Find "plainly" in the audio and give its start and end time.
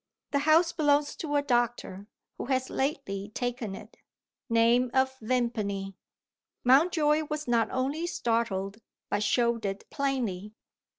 9.91-10.53